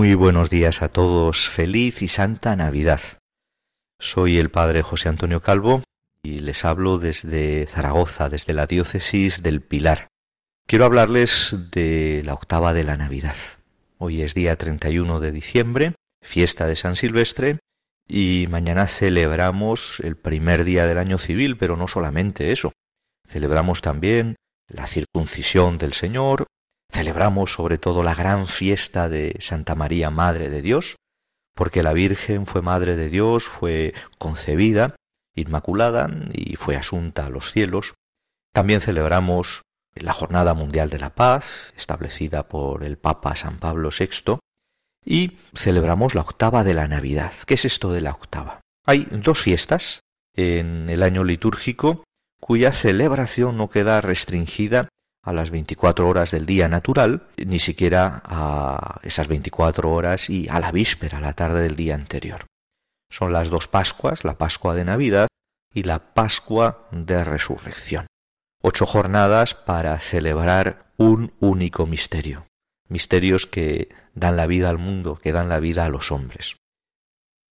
Muy 0.00 0.14
buenos 0.14 0.48
días 0.48 0.80
a 0.80 0.88
todos, 0.88 1.50
feliz 1.50 2.00
y 2.00 2.08
santa 2.08 2.56
Navidad. 2.56 3.02
Soy 4.00 4.38
el 4.38 4.50
Padre 4.50 4.80
José 4.80 5.10
Antonio 5.10 5.42
Calvo 5.42 5.82
y 6.22 6.38
les 6.38 6.64
hablo 6.64 6.96
desde 6.96 7.66
Zaragoza, 7.66 8.30
desde 8.30 8.54
la 8.54 8.66
diócesis 8.66 9.42
del 9.42 9.60
Pilar. 9.60 10.08
Quiero 10.66 10.86
hablarles 10.86 11.54
de 11.70 12.22
la 12.24 12.32
octava 12.32 12.72
de 12.72 12.84
la 12.84 12.96
Navidad. 12.96 13.36
Hoy 13.98 14.22
es 14.22 14.32
día 14.32 14.56
31 14.56 15.20
de 15.20 15.32
diciembre, 15.32 15.94
fiesta 16.22 16.66
de 16.66 16.76
San 16.76 16.96
Silvestre, 16.96 17.58
y 18.08 18.46
mañana 18.48 18.86
celebramos 18.86 20.00
el 20.00 20.16
primer 20.16 20.64
día 20.64 20.86
del 20.86 20.96
año 20.96 21.18
civil, 21.18 21.58
pero 21.58 21.76
no 21.76 21.88
solamente 21.88 22.52
eso. 22.52 22.72
Celebramos 23.28 23.82
también 23.82 24.36
la 24.66 24.86
circuncisión 24.86 25.76
del 25.76 25.92
Señor, 25.92 26.46
Celebramos 26.90 27.52
sobre 27.52 27.78
todo 27.78 28.02
la 28.02 28.14
gran 28.14 28.46
fiesta 28.48 29.08
de 29.08 29.36
Santa 29.40 29.74
María, 29.74 30.10
Madre 30.10 30.50
de 30.50 30.60
Dios, 30.60 30.96
porque 31.54 31.82
la 31.82 31.92
Virgen 31.92 32.46
fue 32.46 32.62
Madre 32.62 32.96
de 32.96 33.08
Dios, 33.08 33.44
fue 33.44 33.94
concebida, 34.18 34.96
inmaculada 35.34 36.10
y 36.32 36.56
fue 36.56 36.76
asunta 36.76 37.26
a 37.26 37.30
los 37.30 37.52
cielos. 37.52 37.94
También 38.52 38.80
celebramos 38.80 39.62
la 39.94 40.12
Jornada 40.12 40.54
Mundial 40.54 40.90
de 40.90 40.98
la 40.98 41.14
Paz, 41.14 41.72
establecida 41.76 42.48
por 42.48 42.84
el 42.84 42.98
Papa 42.98 43.36
San 43.36 43.58
Pablo 43.58 43.90
VI, 43.96 44.38
y 45.04 45.38
celebramos 45.54 46.14
la 46.14 46.22
octava 46.22 46.64
de 46.64 46.74
la 46.74 46.88
Navidad. 46.88 47.32
¿Qué 47.46 47.54
es 47.54 47.64
esto 47.64 47.92
de 47.92 48.00
la 48.00 48.12
octava? 48.12 48.60
Hay 48.84 49.06
dos 49.10 49.40
fiestas 49.40 50.00
en 50.34 50.90
el 50.90 51.02
año 51.02 51.24
litúrgico 51.24 52.04
cuya 52.40 52.72
celebración 52.72 53.56
no 53.56 53.68
queda 53.70 54.00
restringida 54.00 54.88
a 55.22 55.32
las 55.32 55.50
24 55.50 56.08
horas 56.08 56.30
del 56.30 56.46
día 56.46 56.68
natural, 56.68 57.26
ni 57.36 57.58
siquiera 57.58 58.22
a 58.24 59.00
esas 59.02 59.28
24 59.28 59.92
horas 59.92 60.30
y 60.30 60.48
a 60.48 60.60
la 60.60 60.72
víspera, 60.72 61.18
a 61.18 61.20
la 61.20 61.34
tarde 61.34 61.62
del 61.62 61.76
día 61.76 61.94
anterior. 61.94 62.46
Son 63.10 63.32
las 63.32 63.50
dos 63.50 63.68
Pascuas, 63.68 64.24
la 64.24 64.38
Pascua 64.38 64.74
de 64.74 64.84
Navidad 64.84 65.28
y 65.74 65.82
la 65.82 66.14
Pascua 66.14 66.88
de 66.90 67.24
Resurrección. 67.24 68.06
Ocho 68.62 68.86
jornadas 68.86 69.54
para 69.54 69.98
celebrar 69.98 70.92
un 70.96 71.32
único 71.40 71.86
misterio. 71.86 72.46
Misterios 72.88 73.46
que 73.46 73.88
dan 74.14 74.36
la 74.36 74.46
vida 74.46 74.68
al 74.68 74.78
mundo, 74.78 75.18
que 75.22 75.32
dan 75.32 75.48
la 75.48 75.60
vida 75.60 75.84
a 75.84 75.88
los 75.88 76.12
hombres. 76.12 76.56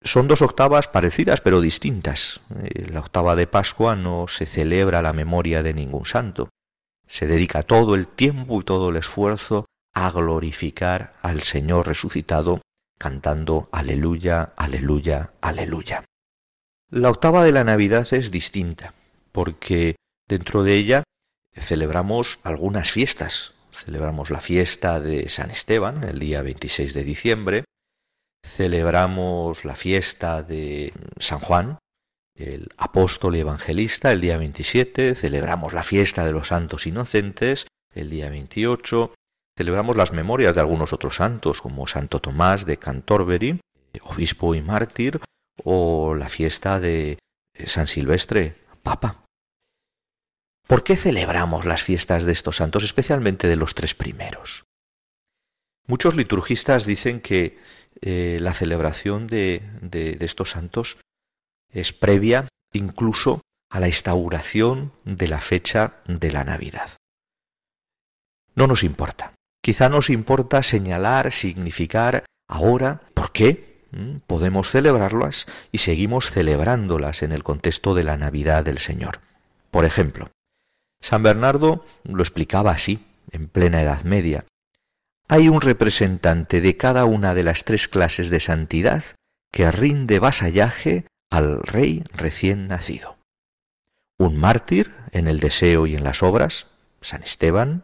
Son 0.01 0.27
dos 0.27 0.41
octavas 0.41 0.87
parecidas 0.87 1.41
pero 1.41 1.61
distintas. 1.61 2.41
Eh, 2.63 2.87
la 2.89 3.01
octava 3.01 3.35
de 3.35 3.47
Pascua 3.47 3.95
no 3.95 4.27
se 4.27 4.45
celebra 4.45 5.01
la 5.01 5.13
memoria 5.13 5.61
de 5.61 5.73
ningún 5.73 6.05
santo, 6.05 6.49
se 7.09 7.25
dedica 7.25 7.63
todo 7.63 7.95
el 7.95 8.07
tiempo 8.07 8.61
y 8.61 8.63
todo 8.63 8.89
el 8.89 8.95
esfuerzo 8.95 9.65
a 9.93 10.11
glorificar 10.11 11.15
al 11.21 11.41
Señor 11.41 11.87
resucitado, 11.87 12.61
cantando 12.99 13.67
Aleluya, 13.71 14.53
aleluya, 14.55 15.33
aleluya. 15.41 16.05
La 16.91 17.09
octava 17.09 17.43
de 17.43 17.51
la 17.51 17.63
Navidad 17.63 18.07
es 18.13 18.29
distinta, 18.29 18.93
porque 19.31 19.95
dentro 20.27 20.63
de 20.63 20.75
ella 20.75 21.03
celebramos 21.55 22.39
algunas 22.43 22.91
fiestas. 22.91 23.53
Celebramos 23.71 24.29
la 24.29 24.39
fiesta 24.39 24.99
de 24.99 25.29
San 25.29 25.49
Esteban, 25.49 26.03
el 26.03 26.19
día 26.19 26.43
26 26.43 26.93
de 26.93 27.03
diciembre. 27.03 27.65
Celebramos 28.45 29.65
la 29.65 29.75
fiesta 29.75 30.43
de 30.43 30.93
San 31.17 31.39
Juan, 31.39 31.79
el 32.39 32.69
apóstol 32.77 33.35
y 33.35 33.39
evangelista 33.41 34.11
el 34.11 34.21
día 34.21 34.37
27, 34.37 35.13
celebramos 35.13 35.73
la 35.73 35.83
fiesta 35.83 36.25
de 36.25 36.31
los 36.31 36.47
santos 36.47 36.87
inocentes 36.87 37.67
el 37.93 38.09
día 38.09 38.29
28, 38.29 39.13
celebramos 39.57 39.97
las 39.97 40.13
memorias 40.13 40.55
de 40.55 40.61
algunos 40.61 40.93
otros 40.93 41.17
santos 41.17 41.61
como 41.61 41.85
Santo 41.85 42.19
Tomás 42.19 42.65
de 42.65 42.77
Cantorbery, 42.77 43.59
obispo 44.03 44.55
y 44.55 44.61
mártir, 44.61 45.19
o 45.63 46.15
la 46.15 46.29
fiesta 46.29 46.79
de 46.79 47.19
San 47.65 47.87
Silvestre, 47.87 48.55
papa. 48.83 49.25
¿Por 50.65 50.83
qué 50.83 50.95
celebramos 50.95 51.65
las 51.65 51.83
fiestas 51.83 52.23
de 52.23 52.31
estos 52.31 52.57
santos, 52.57 52.83
especialmente 52.83 53.47
de 53.47 53.57
los 53.57 53.75
tres 53.75 53.95
primeros? 53.95 54.63
Muchos 55.87 56.15
liturgistas 56.15 56.85
dicen 56.85 57.19
que 57.19 57.57
eh, 58.01 58.37
la 58.39 58.53
celebración 58.53 59.27
de, 59.27 59.63
de 59.81 60.17
estos 60.21 60.51
santos 60.51 60.99
es 61.71 61.93
previa 61.93 62.47
incluso 62.73 63.41
a 63.69 63.79
la 63.79 63.87
instauración 63.87 64.91
de 65.05 65.27
la 65.27 65.41
fecha 65.41 65.95
de 66.07 66.31
la 66.31 66.43
Navidad. 66.43 66.89
No 68.55 68.67
nos 68.67 68.83
importa. 68.83 69.33
Quizá 69.61 69.89
nos 69.89 70.09
importa 70.09 70.63
señalar, 70.63 71.31
significar 71.31 72.25
ahora 72.47 73.01
por 73.13 73.31
qué 73.31 73.69
¿Mm? 73.91 74.17
podemos 74.27 74.69
celebrarlas 74.69 75.47
y 75.71 75.79
seguimos 75.79 76.31
celebrándolas 76.31 77.23
en 77.23 77.31
el 77.31 77.43
contexto 77.43 77.95
de 77.95 78.03
la 78.03 78.17
Navidad 78.17 78.63
del 78.63 78.79
Señor. 78.79 79.21
Por 79.71 79.85
ejemplo, 79.85 80.29
San 81.01 81.23
Bernardo 81.23 81.85
lo 82.03 82.21
explicaba 82.21 82.71
así, 82.71 83.05
en 83.31 83.47
plena 83.47 83.81
Edad 83.81 84.03
Media. 84.03 84.45
Hay 85.27 85.49
un 85.49 85.61
representante 85.61 86.61
de 86.61 86.77
cada 86.77 87.05
una 87.05 87.33
de 87.33 87.43
las 87.43 87.63
tres 87.63 87.87
clases 87.87 88.29
de 88.29 88.39
santidad 88.39 89.03
que 89.51 89.71
rinde 89.71 90.19
vasallaje 90.19 91.05
al 91.29 91.61
rey 91.61 92.03
recién 92.13 92.67
nacido. 92.67 93.17
Un 94.17 94.37
mártir 94.37 94.93
en 95.11 95.27
el 95.27 95.39
deseo 95.39 95.87
y 95.87 95.95
en 95.95 96.03
las 96.03 96.23
obras, 96.23 96.67
San 97.01 97.23
Esteban, 97.23 97.83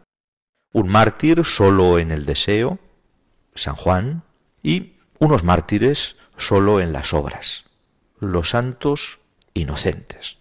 un 0.74 0.90
mártir 0.90 1.46
solo 1.46 2.00
en 2.00 2.12
el 2.12 2.26
deseo, 2.26 2.80
San 3.54 3.76
Juan, 3.76 4.24
y 4.62 4.94
unos 5.20 5.44
mártires 5.44 6.18
solo 6.38 6.82
en 6.82 6.92
las 6.92 7.14
obras, 7.14 7.66
los 8.20 8.50
santos 8.50 9.20
inocentes. 9.54 10.38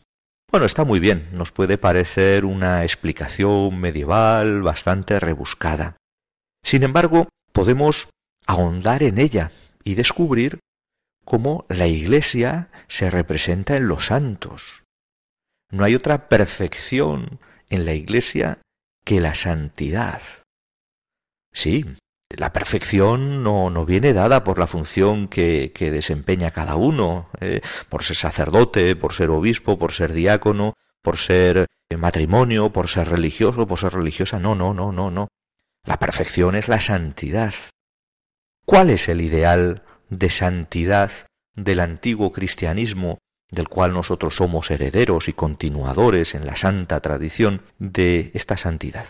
Bueno, 0.51 0.67
está 0.67 0.85
muy 0.85 1.01
bien, 1.01 1.29
nos 1.33 1.53
puede 1.53 1.79
parecer 1.79 2.45
una 2.45 2.83
explicación 2.83 3.79
medieval 3.79 4.63
bastante 4.63 5.21
rebuscada. 5.21 5.97
Sin 6.65 6.83
embargo, 6.83 7.29
podemos 7.53 8.09
ahondar 8.47 9.03
en 9.03 9.19
ella 9.19 9.51
y 9.85 9.95
descubrir 9.95 10.61
cómo 11.25 11.67
la 11.69 11.87
Iglesia 11.87 12.69
se 12.89 13.11
representa 13.11 13.77
en 13.77 13.89
los 13.89 14.07
santos. 14.07 14.83
No 15.71 15.85
hay 15.85 15.95
otra 15.95 16.29
perfección 16.29 17.41
en 17.69 17.85
la 17.85 17.95
Iglesia 17.95 18.59
que 19.05 19.21
la 19.21 19.35
santidad. 19.35 20.23
Sí, 21.53 21.85
la 22.31 22.53
perfección 22.53 23.43
no, 23.43 23.71
no 23.71 23.85
viene 23.85 24.13
dada 24.13 24.45
por 24.45 24.59
la 24.59 24.67
función 24.67 25.29
que, 25.29 25.73
que 25.75 25.91
desempeña 25.91 26.51
cada 26.51 26.77
uno, 26.77 27.29
eh, 27.41 27.61
por 27.89 28.03
ser 28.03 28.17
sacerdote, 28.17 28.97
por 28.97 29.13
ser 29.13 29.31
obispo, 29.31 29.79
por 29.79 29.93
ser 29.93 30.13
diácono, 30.13 30.75
por 31.03 31.17
ser 31.17 31.67
matrimonio, 31.97 32.71
por 32.73 32.89
ser 32.89 33.09
religioso, 33.09 33.67
por 33.67 33.79
ser 33.79 33.93
religiosa. 33.93 34.41
No, 34.41 34.55
no, 34.55 34.75
no, 34.75 34.91
no, 34.93 35.11
no. 35.11 35.29
La 35.85 35.99
perfección 35.99 36.55
es 36.55 36.69
la 36.69 36.81
santidad. 36.81 37.55
¿Cuál 38.65 38.91
es 38.91 39.09
el 39.09 39.21
ideal 39.21 39.83
de 40.19 40.31
santidad 40.31 41.11
del 41.55 41.81
antiguo 41.81 42.33
cristianismo, 42.33 43.19
del 43.51 43.69
cual 43.69 43.93
nosotros 43.93 44.37
somos 44.37 44.71
herederos 44.71 45.29
y 45.29 45.33
continuadores 45.33 46.35
en 46.35 46.47
la 46.47 46.57
santa 46.57 47.01
tradición 47.01 47.63
de 47.79 48.31
esta 48.35 48.57
santidad. 48.57 49.07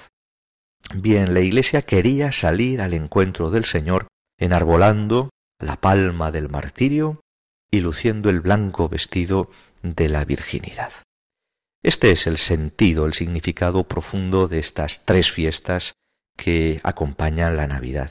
Bien, 0.95 1.33
la 1.33 1.41
Iglesia 1.41 1.83
quería 1.83 2.33
salir 2.33 2.83
al 2.83 2.93
encuentro 2.93 3.51
del 3.51 3.65
Señor 3.65 4.07
enarbolando 4.39 5.31
la 5.59 5.77
palma 5.81 6.31
del 6.31 6.49
martirio 6.49 7.21
y 7.71 7.81
luciendo 7.81 8.29
el 8.29 8.41
blanco 8.41 8.89
vestido 8.89 9.51
de 9.83 10.09
la 10.09 10.25
virginidad. 10.25 10.93
Este 11.83 12.11
es 12.11 12.27
el 12.27 12.39
sentido, 12.39 13.07
el 13.07 13.15
significado 13.15 13.85
profundo 13.85 14.49
de 14.49 14.59
estas 14.59 15.05
tres 15.05 15.31
fiestas 15.31 15.93
que 16.37 16.81
acompañan 16.83 17.57
la 17.57 17.67
Navidad. 17.67 18.11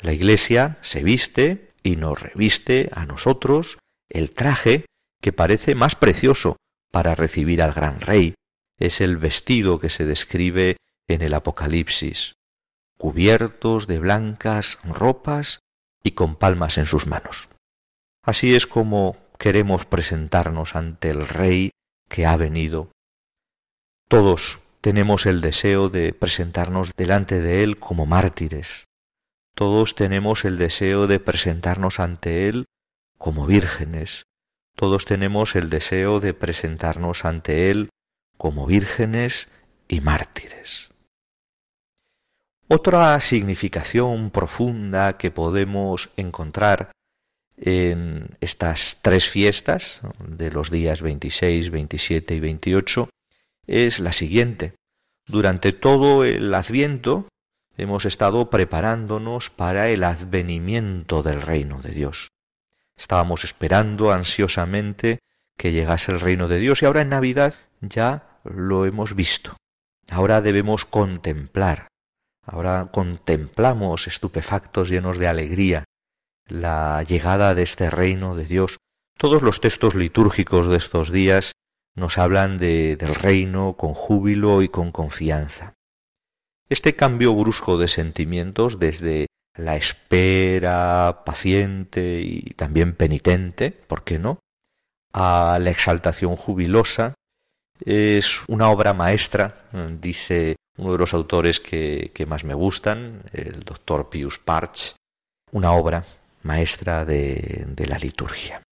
La 0.00 0.12
Iglesia 0.12 0.78
se 0.82 1.02
viste 1.02 1.72
y 1.86 1.96
nos 1.96 2.20
reviste 2.20 2.90
a 2.92 3.06
nosotros 3.06 3.78
el 4.08 4.32
traje 4.32 4.86
que 5.22 5.32
parece 5.32 5.74
más 5.74 5.94
precioso 5.94 6.56
para 6.90 7.14
recibir 7.14 7.62
al 7.62 7.72
gran 7.72 8.00
rey. 8.00 8.34
Es 8.78 9.00
el 9.00 9.16
vestido 9.16 9.78
que 9.78 9.88
se 9.88 10.04
describe 10.04 10.76
en 11.08 11.22
el 11.22 11.32
Apocalipsis, 11.32 12.34
cubiertos 12.98 13.86
de 13.86 14.00
blancas 14.00 14.78
ropas 14.84 15.60
y 16.02 16.12
con 16.12 16.34
palmas 16.36 16.76
en 16.76 16.86
sus 16.86 17.06
manos. 17.06 17.48
Así 18.22 18.56
es 18.56 18.66
como 18.66 19.16
queremos 19.38 19.84
presentarnos 19.84 20.74
ante 20.74 21.10
el 21.10 21.28
Rey 21.28 21.70
que 22.08 22.26
ha 22.26 22.36
venido. 22.36 22.90
Todos 24.08 24.58
tenemos 24.80 25.26
el 25.26 25.40
deseo 25.40 25.88
de 25.88 26.12
presentarnos 26.12 26.92
delante 26.96 27.40
de 27.40 27.62
Él 27.62 27.78
como 27.78 28.06
mártires. 28.06 28.86
Todos 29.56 29.94
tenemos 29.94 30.44
el 30.44 30.58
deseo 30.58 31.06
de 31.06 31.18
presentarnos 31.18 31.98
ante 31.98 32.46
Él 32.46 32.66
como 33.16 33.46
vírgenes. 33.46 34.26
Todos 34.74 35.06
tenemos 35.06 35.56
el 35.56 35.70
deseo 35.70 36.20
de 36.20 36.34
presentarnos 36.34 37.24
ante 37.24 37.70
Él 37.70 37.88
como 38.36 38.66
vírgenes 38.66 39.48
y 39.88 40.02
mártires. 40.02 40.90
Otra 42.68 43.18
significación 43.22 44.30
profunda 44.30 45.16
que 45.16 45.30
podemos 45.30 46.10
encontrar 46.18 46.90
en 47.56 48.36
estas 48.42 48.98
tres 49.00 49.26
fiestas 49.26 50.02
de 50.18 50.50
los 50.50 50.70
días 50.70 51.00
26, 51.00 51.70
27 51.70 52.34
y 52.34 52.40
28 52.40 53.08
es 53.66 54.00
la 54.00 54.12
siguiente. 54.12 54.74
Durante 55.26 55.72
todo 55.72 56.24
el 56.24 56.52
adviento 56.52 57.26
hemos 57.76 58.04
estado 58.04 58.50
preparándonos 58.50 59.50
para 59.50 59.88
el 59.88 60.04
advenimiento 60.04 61.22
del 61.22 61.42
reino 61.42 61.80
de 61.82 61.90
Dios. 61.90 62.28
Estábamos 62.96 63.44
esperando 63.44 64.12
ansiosamente 64.12 65.18
que 65.56 65.72
llegase 65.72 66.12
el 66.12 66.20
reino 66.20 66.48
de 66.48 66.58
Dios 66.58 66.82
y 66.82 66.86
ahora 66.86 67.02
en 67.02 67.10
Navidad 67.10 67.54
ya 67.80 68.38
lo 68.44 68.86
hemos 68.86 69.14
visto. 69.14 69.56
Ahora 70.08 70.40
debemos 70.40 70.84
contemplar, 70.84 71.88
ahora 72.42 72.88
contemplamos 72.92 74.06
estupefactos 74.06 74.88
llenos 74.88 75.18
de 75.18 75.28
alegría 75.28 75.84
la 76.48 77.02
llegada 77.02 77.54
de 77.54 77.62
este 77.62 77.90
reino 77.90 78.36
de 78.36 78.44
Dios. 78.44 78.78
Todos 79.18 79.42
los 79.42 79.60
textos 79.60 79.94
litúrgicos 79.94 80.68
de 80.68 80.76
estos 80.76 81.10
días 81.10 81.52
nos 81.94 82.18
hablan 82.18 82.58
de, 82.58 82.96
del 82.96 83.14
reino 83.14 83.74
con 83.76 83.94
júbilo 83.94 84.62
y 84.62 84.68
con 84.68 84.92
confianza. 84.92 85.74
Este 86.68 86.96
cambio 86.96 87.34
brusco 87.34 87.78
de 87.78 87.86
sentimientos 87.86 88.80
desde 88.80 89.26
la 89.56 89.76
espera 89.76 91.22
paciente 91.24 92.20
y 92.20 92.40
también 92.56 92.94
penitente, 92.94 93.70
¿por 93.70 94.02
qué 94.04 94.18
no?, 94.18 94.40
a 95.12 95.58
la 95.60 95.70
exaltación 95.70 96.36
jubilosa, 96.36 97.14
es 97.84 98.42
una 98.48 98.68
obra 98.68 98.92
maestra, 98.94 99.68
dice 100.00 100.56
uno 100.76 100.92
de 100.92 100.98
los 100.98 101.14
autores 101.14 101.60
que, 101.60 102.26
más 102.28 102.44
me 102.44 102.54
gustan, 102.54 103.22
el 103.32 103.60
doctor 103.60 104.10
Pius 104.10 104.38
Parch, 104.38 104.94
una 105.52 105.72
obra 105.72 106.04
maestra 106.42 107.04
de, 107.04 107.66
la 107.86 107.98
liturgia. 107.98 108.62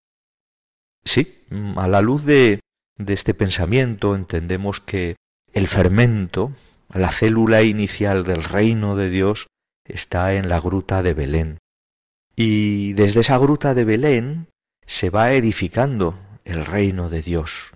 Sí, 1.05 1.45
a 1.77 1.87
la 1.87 2.03
luz 2.03 2.25
de 2.25 2.61
este 2.99 3.35
pensamiento 3.35 4.15
entendemos 4.15 4.81
que 4.81 5.17
el 5.53 5.69
fermento, 5.69 6.53
la 6.93 7.11
célula 7.11 7.63
inicial 7.63 8.25
del 8.25 8.45
reino 8.45 8.97
de 8.97 9.11
Dios, 9.11 9.47
está 9.85 10.35
en 10.35 10.49
la 10.49 10.61
gruta 10.61 11.03
de 11.03 11.15
Belén. 11.15 11.59
Y 12.37 12.95
desde 12.95 13.21
esa 13.21 13.39
gruta 13.39 13.75
de 13.75 13.85
Belén 13.85 14.49
se 14.87 15.11
va 15.11 15.33
edificando 15.33 16.19
el 16.45 16.65
reino 16.67 17.09
de 17.09 17.23
Dios. 17.23 17.73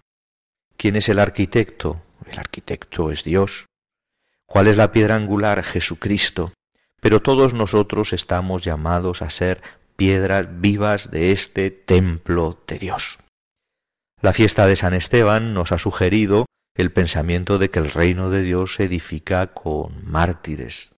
¿Quién 0.77 0.97
es 0.97 1.09
el 1.09 1.19
arquitecto? 1.19 2.03
El 2.31 2.39
arquitecto 2.39 3.11
es 3.11 3.25
Dios. 3.25 3.67
¿Cuál 4.47 4.67
es 4.67 4.77
la 4.77 4.93
piedra 4.93 5.17
angular? 5.17 5.63
Jesucristo. 5.63 6.53
Pero 7.01 7.21
todos 7.23 7.55
nosotros 7.55 8.13
estamos 8.13 8.63
llamados 8.65 9.23
a 9.23 9.31
ser 9.31 9.63
piedras 9.97 10.61
vivas 10.61 11.11
de 11.11 11.33
este 11.33 11.71
templo 11.71 12.63
de 12.67 12.79
Dios. 12.79 13.19
La 14.21 14.33
fiesta 14.33 14.67
de 14.67 14.77
San 14.77 14.95
Esteban 14.95 15.55
nos 15.55 15.73
ha 15.73 15.79
sugerido 15.79 16.47
el 16.79 16.93
pensamiento 16.93 17.59
de 17.59 17.71
que 17.71 17.81
el 17.81 17.91
reino 17.91 18.31
de 18.31 18.43
Dios 18.43 18.77
se 18.77 18.85
edifica 18.85 19.49
con 19.49 19.97
mártires. 20.05 20.93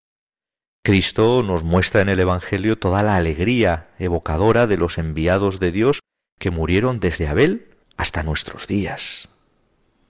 Cristo 0.85 1.43
nos 1.43 1.65
muestra 1.65 2.03
en 2.03 2.11
el 2.11 2.21
Evangelio 2.21 2.79
toda 2.79 3.03
la 3.03 3.17
alegría 3.17 3.88
evocadora 3.99 4.67
de 4.67 4.77
los 4.77 4.99
enviados 4.99 5.59
de 5.59 5.73
Dios 5.73 6.00
que 6.38 6.50
murieron 6.50 7.00
desde 7.00 7.29
Abel 7.29 7.69
hasta 7.97 8.23
nuestros 8.23 8.67
días. 8.67 9.31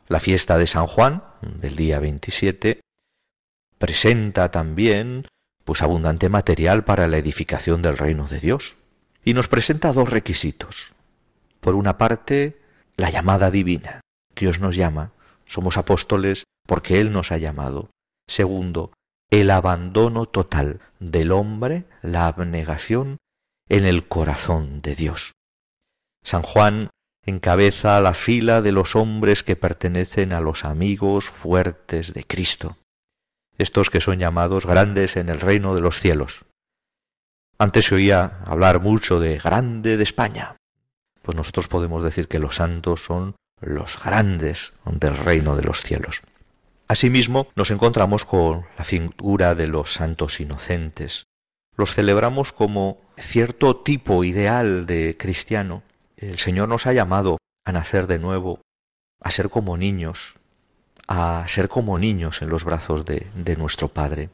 La 0.08 0.18
fiesta 0.18 0.58
de 0.58 0.66
San 0.66 0.88
Juan, 0.88 1.22
del 1.40 1.76
día 1.76 2.00
27, 2.00 2.80
presenta 3.78 4.50
también 4.50 5.26
pues 5.64 5.82
abundante 5.82 6.28
material 6.28 6.84
para 6.84 7.06
la 7.06 7.18
edificación 7.18 7.80
del 7.80 7.96
reino 7.96 8.26
de 8.26 8.40
Dios 8.40 8.76
y 9.24 9.34
nos 9.34 9.46
presenta 9.46 9.92
dos 9.92 10.08
requisitos. 10.08 10.92
Por 11.60 11.76
una 11.76 11.96
parte, 11.96 12.60
la 12.96 13.10
llamada 13.10 13.52
divina. 13.52 14.00
Dios 14.34 14.58
nos 14.58 14.74
llama, 14.74 15.12
somos 15.50 15.76
apóstoles 15.76 16.44
porque 16.66 17.00
Él 17.00 17.12
nos 17.12 17.32
ha 17.32 17.38
llamado. 17.38 17.90
Segundo, 18.28 18.92
el 19.30 19.50
abandono 19.50 20.26
total 20.26 20.80
del 21.00 21.32
hombre, 21.32 21.86
la 22.02 22.28
abnegación 22.28 23.18
en 23.68 23.84
el 23.84 24.06
corazón 24.06 24.80
de 24.80 24.94
Dios. 24.94 25.32
San 26.22 26.42
Juan 26.42 26.90
encabeza 27.26 28.00
la 28.00 28.14
fila 28.14 28.62
de 28.62 28.70
los 28.70 28.94
hombres 28.94 29.42
que 29.42 29.56
pertenecen 29.56 30.32
a 30.32 30.40
los 30.40 30.64
amigos 30.64 31.28
fuertes 31.28 32.14
de 32.14 32.24
Cristo, 32.24 32.76
estos 33.58 33.90
que 33.90 34.00
son 34.00 34.20
llamados 34.20 34.66
grandes 34.66 35.16
en 35.16 35.28
el 35.28 35.40
reino 35.40 35.74
de 35.74 35.80
los 35.80 35.98
cielos. 35.98 36.44
Antes 37.58 37.86
se 37.86 37.96
oía 37.96 38.38
hablar 38.46 38.80
mucho 38.80 39.18
de 39.18 39.38
grande 39.38 39.96
de 39.96 40.02
España. 40.04 40.56
Pues 41.22 41.36
nosotros 41.36 41.68
podemos 41.68 42.02
decir 42.02 42.28
que 42.28 42.38
los 42.38 42.56
santos 42.56 43.04
son 43.04 43.34
los 43.60 44.02
grandes 44.02 44.72
del 44.84 45.16
reino 45.16 45.56
de 45.56 45.62
los 45.62 45.82
cielos. 45.82 46.22
Asimismo, 46.88 47.46
nos 47.54 47.70
encontramos 47.70 48.24
con 48.24 48.66
la 48.76 48.84
figura 48.84 49.54
de 49.54 49.68
los 49.68 49.92
santos 49.92 50.40
inocentes. 50.40 51.24
Los 51.76 51.94
celebramos 51.94 52.52
como 52.52 53.00
cierto 53.16 53.76
tipo 53.76 54.24
ideal 54.24 54.86
de 54.86 55.16
cristiano. 55.18 55.82
El 56.16 56.38
Señor 56.38 56.68
nos 56.68 56.86
ha 56.86 56.92
llamado 56.92 57.38
a 57.64 57.72
nacer 57.72 58.06
de 58.06 58.18
nuevo, 58.18 58.60
a 59.20 59.30
ser 59.30 59.50
como 59.50 59.76
niños, 59.76 60.34
a 61.06 61.44
ser 61.46 61.68
como 61.68 61.98
niños 61.98 62.42
en 62.42 62.48
los 62.48 62.64
brazos 62.64 63.04
de, 63.04 63.56
nuestro 63.56 63.88
Padre. 63.88 64.30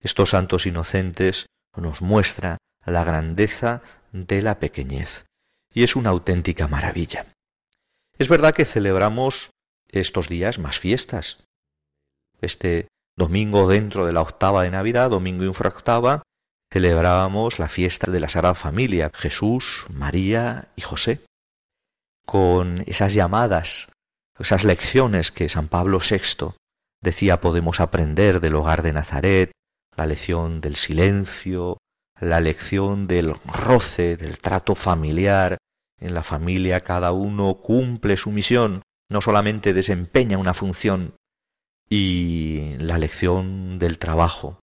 Estos 0.00 0.30
santos 0.30 0.66
inocentes 0.66 1.46
nos 1.76 2.02
muestra 2.02 2.58
la 2.84 3.04
grandeza 3.04 3.82
de 4.12 4.42
la 4.42 4.58
pequeñez. 4.58 5.26
Y 5.72 5.82
es 5.82 5.96
una 5.96 6.10
auténtica 6.10 6.68
maravilla. 6.68 7.26
Es 8.18 8.28
verdad 8.28 8.54
que 8.54 8.64
celebramos 8.64 9.50
estos 9.88 10.28
días 10.28 10.58
más 10.58 10.78
fiestas. 10.78 11.44
Este 12.40 12.88
domingo 13.16 13.68
dentro 13.68 14.06
de 14.06 14.12
la 14.12 14.22
octava 14.22 14.62
de 14.62 14.70
Navidad, 14.70 15.10
domingo 15.10 15.44
infraoctava, 15.44 16.22
celebrábamos 16.72 17.58
la 17.58 17.68
fiesta 17.68 18.10
de 18.10 18.20
la 18.20 18.28
Sagrada 18.28 18.54
Familia, 18.54 19.10
Jesús, 19.14 19.86
María 19.90 20.68
y 20.76 20.82
José, 20.82 21.20
con 22.24 22.82
esas 22.86 23.14
llamadas, 23.14 23.88
esas 24.38 24.64
lecciones 24.64 25.30
que 25.30 25.48
San 25.48 25.68
Pablo 25.68 25.98
VI 25.98 26.54
decía 27.00 27.40
podemos 27.40 27.80
aprender 27.80 28.40
del 28.40 28.56
hogar 28.56 28.82
de 28.82 28.92
Nazaret, 28.92 29.52
la 29.96 30.06
lección 30.06 30.60
del 30.60 30.76
silencio, 30.76 31.78
la 32.18 32.40
lección 32.40 33.06
del 33.06 33.34
roce, 33.44 34.16
del 34.16 34.38
trato 34.38 34.74
familiar. 34.74 35.58
En 36.04 36.12
la 36.12 36.22
familia 36.22 36.80
cada 36.80 37.12
uno 37.12 37.54
cumple 37.54 38.18
su 38.18 38.30
misión, 38.30 38.82
no 39.08 39.22
solamente 39.22 39.72
desempeña 39.72 40.36
una 40.36 40.52
función, 40.52 41.14
y 41.88 42.76
la 42.78 42.98
lección 42.98 43.78
del 43.78 43.98
trabajo, 43.98 44.60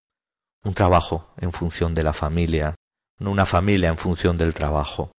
un 0.62 0.74
trabajo 0.74 1.34
en 1.38 1.50
función 1.50 1.96
de 1.96 2.04
la 2.04 2.12
familia, 2.12 2.76
no 3.18 3.32
una 3.32 3.44
familia 3.44 3.88
en 3.88 3.98
función 3.98 4.38
del 4.38 4.54
trabajo. 4.54 5.10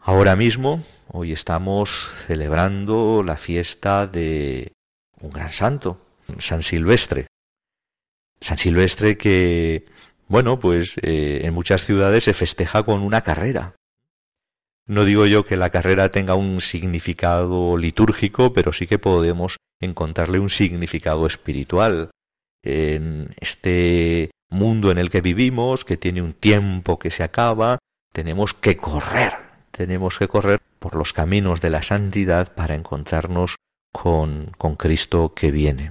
Ahora 0.00 0.34
mismo, 0.34 0.82
hoy 1.06 1.30
estamos 1.30 1.90
celebrando 2.26 3.22
la 3.22 3.36
fiesta 3.36 4.08
de 4.08 4.72
un 5.20 5.30
gran 5.30 5.52
santo, 5.52 6.00
San 6.40 6.62
Silvestre. 6.62 7.28
San 8.40 8.58
Silvestre 8.58 9.16
que 9.16 9.86
bueno, 10.26 10.58
pues 10.58 10.98
eh, 11.02 11.42
en 11.44 11.54
muchas 11.54 11.84
ciudades 11.84 12.24
se 12.24 12.34
festeja 12.34 12.82
con 12.82 13.02
una 13.02 13.20
carrera. 13.20 13.76
No 14.86 15.04
digo 15.04 15.26
yo 15.26 15.44
que 15.44 15.56
la 15.56 15.70
carrera 15.70 16.10
tenga 16.10 16.34
un 16.34 16.60
significado 16.60 17.76
litúrgico, 17.76 18.52
pero 18.52 18.72
sí 18.72 18.86
que 18.86 18.98
podemos 18.98 19.56
encontrarle 19.80 20.38
un 20.38 20.50
significado 20.50 21.26
espiritual. 21.26 22.10
En 22.62 23.34
este 23.40 24.30
mundo 24.48 24.90
en 24.90 24.98
el 24.98 25.10
que 25.10 25.20
vivimos, 25.20 25.84
que 25.84 25.96
tiene 25.96 26.22
un 26.22 26.32
tiempo 26.32 26.98
que 26.98 27.10
se 27.10 27.24
acaba, 27.24 27.78
tenemos 28.12 28.54
que 28.54 28.76
correr, 28.76 29.34
tenemos 29.72 30.18
que 30.18 30.28
correr 30.28 30.60
por 30.78 30.94
los 30.94 31.12
caminos 31.12 31.60
de 31.60 31.70
la 31.70 31.82
santidad 31.82 32.54
para 32.54 32.74
encontrarnos 32.74 33.56
con, 33.92 34.52
Cristo 34.76 35.32
que 35.34 35.50
viene. 35.50 35.90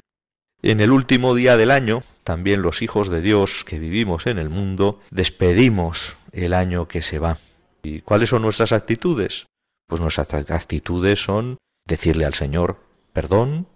En 0.61 0.79
el 0.79 0.91
último 0.91 1.35
día 1.35 1.57
del 1.57 1.71
año, 1.71 2.03
también 2.23 2.61
los 2.61 2.81
hijos 2.81 3.09
de 3.09 3.21
Dios 3.21 3.63
que 3.63 3.79
vivimos 3.79 4.25
en 4.27 4.37
el 4.37 4.49
mundo, 4.49 5.01
despedimos 5.11 6.17
el 6.31 6.53
año 6.53 6.87
que 6.87 7.01
se 7.01 7.19
va. 7.19 7.37
¿Y 7.85 8.01
cuáles 8.01 8.29
son 8.29 8.41
nuestras 8.41 8.71
actitudes? 8.71 9.45
Pues 9.87 10.01
nuestras 10.01 10.49
actitudes 10.49 11.21
son 11.21 11.57
decirle 11.87 12.25
al 12.25 12.33
Señor 12.33 12.79
perdón, 13.13 13.67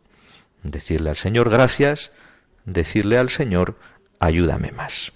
decirle 0.63 1.11
al 1.11 1.15
Señor 1.15 1.51
gracias, 1.51 2.11
decirle 2.65 3.19
al 3.19 3.29
Señor 3.29 3.77
ayúdame 4.19 4.71
más. 4.71 5.11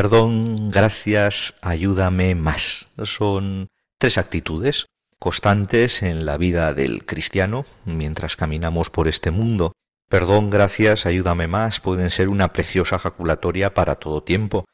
Perdón, 0.00 0.70
gracias, 0.70 1.56
ayúdame 1.60 2.36
más. 2.36 2.86
Son 3.02 3.66
tres 3.98 4.16
actitudes 4.16 4.86
constantes 5.18 6.04
en 6.04 6.24
la 6.24 6.36
vida 6.36 6.72
del 6.72 7.04
cristiano 7.04 7.66
mientras 7.84 8.36
caminamos 8.36 8.90
por 8.90 9.08
este 9.08 9.32
mundo. 9.32 9.72
Perdón, 10.08 10.50
gracias, 10.50 11.04
ayúdame 11.04 11.48
más 11.48 11.80
pueden 11.80 12.10
ser 12.10 12.28
una 12.28 12.52
preciosa 12.52 13.00
jaculatoria 13.00 13.74
para 13.74 13.96
todo 13.96 14.22
tiempo, 14.22 14.66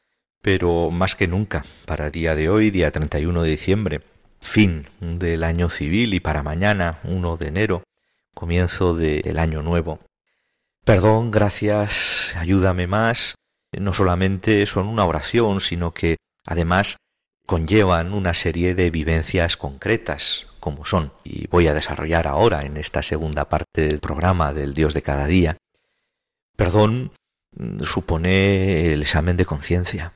pero 0.43 0.91
más 0.91 1.15
que 1.15 1.25
nunca, 1.25 1.65
para 1.87 2.11
día 2.11 2.35
de 2.35 2.47
hoy, 2.47 2.69
día 2.69 2.91
31 2.91 3.41
de 3.41 3.49
diciembre, 3.49 4.01
fin 4.39 4.89
del 4.99 5.43
año 5.43 5.71
civil 5.71 6.13
y 6.13 6.19
para 6.19 6.43
mañana, 6.43 6.99
1 7.03 7.37
de 7.37 7.47
enero, 7.47 7.83
comienzo 8.35 8.95
del 8.95 9.39
año 9.39 9.63
nuevo. 9.63 10.01
Perdón, 10.83 11.31
gracias, 11.31 12.35
ayúdame 12.37 12.85
más, 12.85 13.33
no 13.79 13.93
solamente 13.93 14.65
son 14.65 14.87
una 14.87 15.05
oración, 15.05 15.61
sino 15.61 15.93
que 15.93 16.17
además 16.45 16.97
conllevan 17.45 18.13
una 18.13 18.33
serie 18.33 18.75
de 18.75 18.89
vivencias 18.89 19.57
concretas, 19.57 20.47
como 20.59 20.85
son, 20.85 21.13
y 21.23 21.47
voy 21.47 21.67
a 21.67 21.73
desarrollar 21.73 22.27
ahora 22.27 22.65
en 22.65 22.77
esta 22.77 23.03
segunda 23.03 23.49
parte 23.49 23.87
del 23.87 23.99
programa 23.99 24.53
del 24.53 24.73
Dios 24.73 24.93
de 24.93 25.03
cada 25.03 25.27
día, 25.27 25.57
Perdón 26.55 27.11
mm, 27.51 27.81
supone 27.83 28.93
el 28.93 29.01
examen 29.01 29.37
de 29.37 29.45
conciencia. 29.45 30.13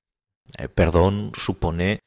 Eh, 0.57 0.67
perdón 0.67 1.31
supone 1.35 1.99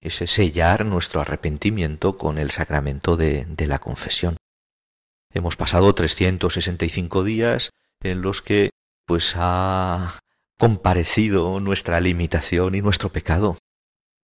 ese 0.00 0.26
sellar 0.26 0.86
nuestro 0.86 1.20
arrepentimiento 1.20 2.16
con 2.16 2.38
el 2.38 2.50
sacramento 2.50 3.16
de, 3.16 3.44
de 3.44 3.66
la 3.66 3.78
confesión. 3.78 4.36
Hemos 5.32 5.56
pasado 5.56 5.94
365 5.94 7.22
días 7.24 7.70
en 8.02 8.22
los 8.22 8.40
que 8.40 8.70
pues 9.06 9.34
ha 9.36 10.18
comparecido 10.60 11.58
nuestra 11.58 12.00
limitación 12.00 12.74
y 12.74 12.82
nuestro 12.82 13.08
pecado. 13.08 13.56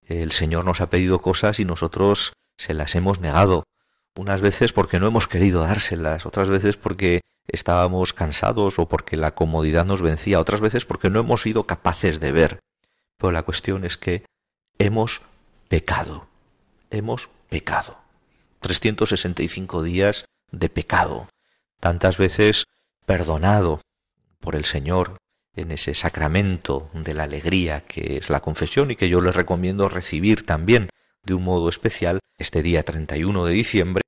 El 0.07 0.33
Señor 0.33 0.67
nos 0.67 0.83
ha 0.83 0.91
pedido 0.91 1.23
cosas 1.23 1.61
y 1.61 1.65
nosotros 1.65 2.35
se 2.59 2.75
las 2.75 2.95
hemos 2.95 3.21
negado. 3.21 3.65
Unas 4.15 4.43
veces 4.43 4.75
porque 4.75 5.01
no 5.01 5.07
hemos 5.07 5.29
querido 5.29 5.63
dárselas, 5.63 6.27
otras 6.27 6.51
veces 6.51 6.77
porque 6.77 7.23
estábamos 7.49 8.13
cansados 8.13 8.79
o 8.79 8.87
porque 8.87 9.17
la 9.17 9.35
comodidad 9.35 9.87
nos 9.87 10.03
vencía, 10.03 10.39
otras 10.39 10.61
veces 10.61 10.85
porque 10.85 11.09
no 11.09 11.21
hemos 11.21 11.41
sido 11.41 11.65
capaces 11.65 12.21
de 12.21 12.33
ver. 12.33 12.61
Pero 13.17 13.33
la 13.33 13.43
cuestión 13.43 13.87
es 13.87 13.97
que 13.97 14.27
hemos 14.79 15.23
pecado. 15.69 16.27
Hemos 16.91 17.31
pecado. 17.49 17.97
365 18.61 19.83
días 19.83 20.27
de 20.51 20.69
pecado. 20.69 21.31
Tantas 21.81 22.19
veces 22.19 22.67
perdonado 23.07 23.81
por 24.39 24.55
el 24.55 24.67
Señor 24.67 25.17
en 25.57 25.73
ese 25.73 25.95
sacramento 25.95 26.91
de 26.93 27.15
la 27.15 27.25
alegría 27.25 27.81
que 27.81 28.19
es 28.19 28.31
la 28.31 28.41
confesión 28.41 28.91
y 28.91 28.97
que 28.97 29.09
yo 29.09 29.21
les 29.21 29.35
recomiendo 29.35 29.89
recibir 29.89 30.45
también 30.45 30.91
de 31.25 31.35
un 31.35 31.43
modo 31.43 31.69
especial 31.69 32.21
este 32.39 32.63
día 32.63 32.85
31 32.85 33.47
de 33.47 33.53
diciembre 33.53 34.03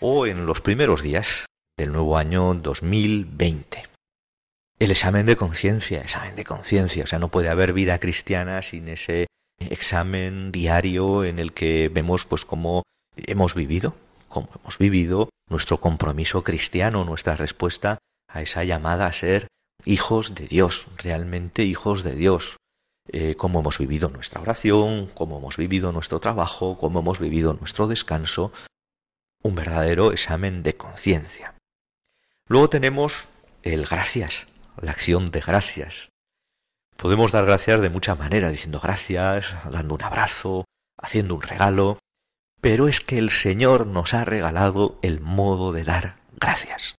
o 0.00 0.26
en 0.26 0.46
los 0.46 0.60
primeros 0.60 1.02
días 1.02 1.46
del 1.78 1.92
nuevo 1.92 2.16
año 2.16 2.54
2020. 2.54 3.84
El 4.78 4.90
examen 4.90 5.26
de 5.26 5.36
conciencia, 5.36 6.00
examen 6.00 6.36
de 6.36 6.44
conciencia, 6.44 7.04
o 7.04 7.06
sea, 7.06 7.18
no 7.18 7.30
puede 7.30 7.48
haber 7.48 7.72
vida 7.72 7.98
cristiana 7.98 8.60
sin 8.62 8.88
ese 8.88 9.26
examen 9.58 10.52
diario 10.52 11.24
en 11.24 11.38
el 11.38 11.52
que 11.52 11.88
vemos 11.88 12.24
pues 12.24 12.44
cómo 12.44 12.82
hemos 13.16 13.54
vivido, 13.54 13.94
cómo 14.28 14.48
hemos 14.60 14.78
vivido 14.78 15.30
nuestro 15.48 15.80
compromiso 15.80 16.42
cristiano, 16.42 17.04
nuestra 17.04 17.36
respuesta 17.36 17.98
a 18.28 18.42
esa 18.42 18.64
llamada 18.64 19.06
a 19.06 19.12
ser 19.12 19.48
hijos 19.84 20.34
de 20.34 20.46
Dios, 20.46 20.88
realmente 20.96 21.64
hijos 21.64 22.02
de 22.02 22.14
Dios, 22.14 22.56
eh, 23.08 23.36
cómo 23.36 23.60
hemos 23.60 23.78
vivido 23.78 24.08
nuestra 24.08 24.40
oración, 24.40 25.10
cómo 25.14 25.38
hemos 25.38 25.56
vivido 25.56 25.92
nuestro 25.92 26.18
trabajo, 26.20 26.76
cómo 26.78 27.00
hemos 27.00 27.20
vivido 27.20 27.54
nuestro 27.54 27.86
descanso, 27.86 28.52
un 29.42 29.54
verdadero 29.54 30.12
examen 30.12 30.62
de 30.62 30.76
conciencia. 30.76 31.54
Luego 32.48 32.68
tenemos 32.68 33.28
el 33.62 33.86
gracias, 33.86 34.46
la 34.80 34.90
acción 34.90 35.30
de 35.30 35.40
gracias. 35.40 36.10
Podemos 36.96 37.30
dar 37.30 37.44
gracias 37.44 37.80
de 37.80 37.90
muchas 37.90 38.18
maneras, 38.18 38.52
diciendo 38.52 38.80
gracias, 38.80 39.54
dando 39.70 39.94
un 39.94 40.02
abrazo, 40.02 40.64
haciendo 40.98 41.34
un 41.34 41.42
regalo, 41.42 41.98
pero 42.60 42.88
es 42.88 43.00
que 43.00 43.18
el 43.18 43.30
Señor 43.30 43.86
nos 43.86 44.14
ha 44.14 44.24
regalado 44.24 44.98
el 45.02 45.20
modo 45.20 45.72
de 45.72 45.84
dar 45.84 46.16
gracias. 46.36 46.96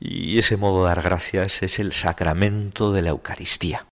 Y 0.00 0.38
ese 0.38 0.56
modo 0.56 0.82
de 0.82 0.88
dar 0.88 1.02
gracias 1.02 1.62
es 1.62 1.78
el 1.78 1.92
sacramento 1.92 2.92
de 2.92 3.02
la 3.02 3.10
Eucaristía. 3.10 3.88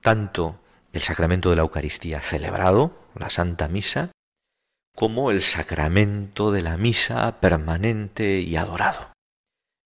Tanto 0.00 0.60
el 0.92 1.02
sacramento 1.02 1.50
de 1.50 1.56
la 1.56 1.62
Eucaristía 1.62 2.20
celebrado, 2.20 2.96
la 3.14 3.30
Santa 3.30 3.68
Misa, 3.68 4.10
como 4.94 5.30
el 5.30 5.42
sacramento 5.42 6.52
de 6.52 6.62
la 6.62 6.76
misa 6.76 7.40
permanente 7.40 8.40
y 8.40 8.56
adorado. 8.56 9.12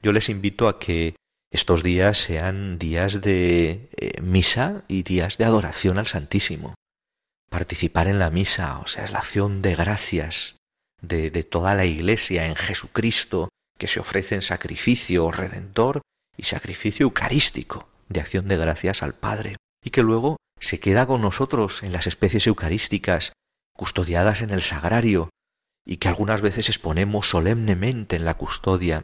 Yo 0.03 0.11
les 0.11 0.29
invito 0.29 0.67
a 0.67 0.79
que 0.79 1.15
estos 1.51 1.81
días 1.81 2.17
sean 2.17 2.77
días 2.77 3.21
de 3.21 3.89
eh, 3.95 4.21
misa 4.21 4.83
y 4.87 5.03
días 5.03 5.37
de 5.37 5.45
adoración 5.45 5.97
al 5.97 6.07
Santísimo. 6.07 6.75
Participar 7.49 8.07
en 8.07 8.19
la 8.19 8.29
misa, 8.29 8.79
o 8.79 8.87
sea, 8.87 9.05
es 9.05 9.11
la 9.11 9.19
acción 9.19 9.61
de 9.61 9.75
gracias 9.75 10.57
de, 11.01 11.31
de 11.31 11.43
toda 11.43 11.73
la 11.73 11.85
Iglesia 11.85 12.45
en 12.45 12.55
Jesucristo, 12.55 13.47
que 13.77 13.87
se 13.87 13.99
ofrece 13.99 14.35
en 14.35 14.41
sacrificio 14.41 15.31
redentor 15.31 16.01
y 16.35 16.43
sacrificio 16.43 17.05
eucarístico 17.05 17.89
de 18.09 18.21
acción 18.21 18.47
de 18.47 18.57
gracias 18.57 19.03
al 19.03 19.13
Padre, 19.13 19.57
y 19.83 19.89
que 19.89 20.03
luego 20.03 20.37
se 20.59 20.79
queda 20.79 21.05
con 21.05 21.21
nosotros 21.21 21.83
en 21.83 21.91
las 21.91 22.07
especies 22.07 22.47
eucarísticas 22.47 23.33
custodiadas 23.73 24.41
en 24.41 24.49
el 24.49 24.61
sagrario 24.61 25.29
y 25.85 25.97
que 25.97 26.07
algunas 26.07 26.41
veces 26.41 26.67
exponemos 26.69 27.29
solemnemente 27.29 28.15
en 28.15 28.25
la 28.25 28.35
custodia. 28.35 29.03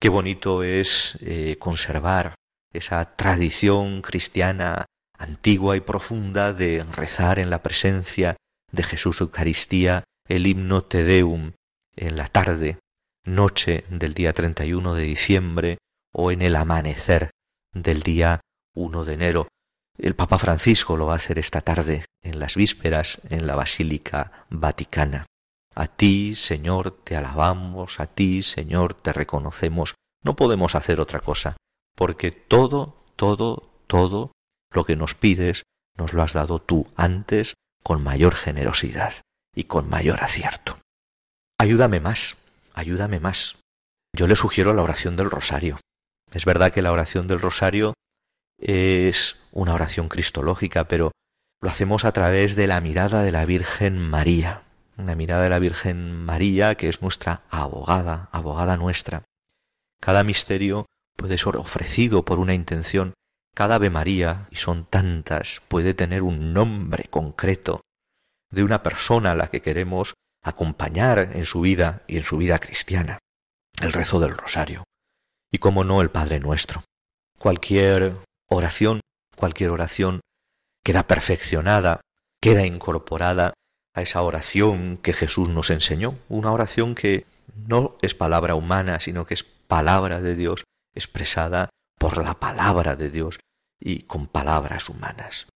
Qué 0.00 0.08
bonito 0.08 0.62
es 0.62 1.18
eh, 1.20 1.56
conservar 1.58 2.34
esa 2.72 3.16
tradición 3.16 4.00
cristiana 4.00 4.86
antigua 5.18 5.76
y 5.76 5.80
profunda 5.80 6.52
de 6.52 6.84
rezar 6.92 7.38
en 7.38 7.50
la 7.50 7.62
presencia 7.62 8.36
de 8.70 8.82
Jesús 8.82 9.20
Eucaristía 9.20 10.04
el 10.28 10.46
himno 10.46 10.82
Te 10.82 11.04
Deum 11.04 11.52
en 11.94 12.16
la 12.16 12.28
tarde, 12.28 12.78
noche 13.24 13.84
del 13.88 14.14
día 14.14 14.32
31 14.32 14.94
de 14.94 15.02
diciembre 15.02 15.78
o 16.12 16.30
en 16.30 16.42
el 16.42 16.56
amanecer 16.56 17.30
del 17.72 18.02
día 18.02 18.40
1 18.74 19.04
de 19.04 19.14
enero. 19.14 19.48
El 19.98 20.14
Papa 20.14 20.38
Francisco 20.38 20.96
lo 20.96 21.06
va 21.06 21.14
a 21.14 21.16
hacer 21.16 21.38
esta 21.38 21.60
tarde, 21.60 22.04
en 22.22 22.38
las 22.38 22.56
vísperas, 22.56 23.20
en 23.28 23.46
la 23.46 23.56
Basílica 23.56 24.46
Vaticana. 24.48 25.26
A 25.74 25.86
ti, 25.86 26.34
Señor, 26.34 27.02
te 27.04 27.16
alabamos, 27.16 28.00
a 28.00 28.06
ti, 28.06 28.42
Señor, 28.42 28.94
te 28.94 29.12
reconocemos. 29.12 29.94
No 30.22 30.36
podemos 30.36 30.74
hacer 30.74 31.00
otra 31.00 31.20
cosa, 31.20 31.56
porque 31.96 32.30
todo, 32.30 33.04
todo, 33.16 33.70
todo 33.86 34.32
lo 34.70 34.84
que 34.84 34.96
nos 34.96 35.14
pides 35.14 35.62
nos 35.96 36.12
lo 36.12 36.22
has 36.22 36.32
dado 36.32 36.60
tú 36.60 36.88
antes 36.96 37.54
con 37.82 38.02
mayor 38.02 38.34
generosidad 38.34 39.14
y 39.54 39.64
con 39.64 39.88
mayor 39.88 40.22
acierto. 40.22 40.78
Ayúdame 41.58 42.00
más, 42.00 42.41
ayúdame 42.74 43.20
más. 43.20 43.58
Yo 44.14 44.26
le 44.26 44.36
sugiero 44.36 44.74
la 44.74 44.82
oración 44.82 45.16
del 45.16 45.30
rosario. 45.30 45.78
Es 46.32 46.44
verdad 46.44 46.72
que 46.72 46.82
la 46.82 46.92
oración 46.92 47.26
del 47.26 47.40
rosario 47.40 47.94
es 48.58 49.38
una 49.50 49.74
oración 49.74 50.08
cristológica, 50.08 50.88
pero 50.88 51.12
lo 51.60 51.70
hacemos 51.70 52.04
a 52.04 52.12
través 52.12 52.56
de 52.56 52.66
la 52.66 52.80
mirada 52.80 53.22
de 53.22 53.32
la 53.32 53.44
Virgen 53.44 53.98
María, 53.98 54.62
una 54.96 55.14
mirada 55.14 55.42
de 55.44 55.50
la 55.50 55.58
Virgen 55.58 56.24
María 56.24 56.74
que 56.74 56.88
es 56.88 57.02
nuestra 57.02 57.42
abogada, 57.50 58.28
abogada 58.32 58.76
nuestra. 58.76 59.24
Cada 60.00 60.24
misterio 60.24 60.86
puede 61.16 61.38
ser 61.38 61.56
ofrecido 61.56 62.24
por 62.24 62.38
una 62.38 62.54
intención, 62.54 63.14
cada 63.54 63.76
Ave 63.76 63.90
María, 63.90 64.48
y 64.50 64.56
son 64.56 64.86
tantas, 64.86 65.60
puede 65.68 65.94
tener 65.94 66.22
un 66.22 66.52
nombre 66.52 67.04
concreto 67.10 67.82
de 68.50 68.64
una 68.64 68.82
persona 68.82 69.32
a 69.32 69.34
la 69.34 69.48
que 69.48 69.60
queremos 69.60 70.14
acompañar 70.42 71.30
en 71.34 71.44
su 71.44 71.60
vida 71.60 72.02
y 72.06 72.16
en 72.16 72.24
su 72.24 72.36
vida 72.36 72.58
cristiana, 72.58 73.18
el 73.80 73.92
rezo 73.92 74.20
del 74.20 74.36
rosario, 74.36 74.84
y 75.50 75.58
como 75.58 75.84
no 75.84 76.00
el 76.00 76.10
Padre 76.10 76.40
nuestro. 76.40 76.84
Cualquier 77.38 78.16
oración, 78.48 79.00
cualquier 79.36 79.70
oración 79.70 80.20
queda 80.84 81.06
perfeccionada, 81.06 82.00
queda 82.40 82.66
incorporada 82.66 83.54
a 83.94 84.02
esa 84.02 84.22
oración 84.22 84.96
que 84.96 85.12
Jesús 85.12 85.48
nos 85.48 85.70
enseñó, 85.70 86.18
una 86.28 86.52
oración 86.52 86.94
que 86.94 87.26
no 87.54 87.96
es 88.02 88.14
palabra 88.14 88.54
humana, 88.54 89.00
sino 89.00 89.26
que 89.26 89.34
es 89.34 89.44
palabra 89.44 90.20
de 90.20 90.34
Dios 90.34 90.64
expresada 90.94 91.70
por 91.98 92.22
la 92.22 92.34
palabra 92.34 92.96
de 92.96 93.10
Dios 93.10 93.38
y 93.80 94.04
con 94.04 94.26
palabras 94.26 94.88
humanas. 94.88 95.46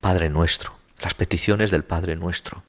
Padre 0.00 0.30
nuestro, 0.30 0.74
las 1.00 1.14
peticiones 1.14 1.70
del 1.70 1.84
Padre 1.84 2.16
nuestro, 2.16 2.64